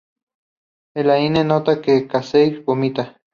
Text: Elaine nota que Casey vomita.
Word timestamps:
Elaine 0.95 1.43
nota 1.51 1.79
que 1.83 2.07
Casey 2.07 2.59
vomita. 2.65 3.03